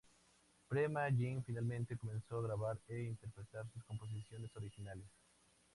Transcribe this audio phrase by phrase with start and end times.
[0.67, 5.05] Prema Yin finalmente comenzó a grabar e interpretar sus composiciones originales.